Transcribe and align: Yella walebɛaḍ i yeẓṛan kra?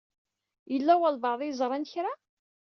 Yella 0.71 0.93
walebɛaḍ 1.01 1.39
i 1.41 1.47
yeẓṛan 1.49 1.87
kra? 1.91 2.13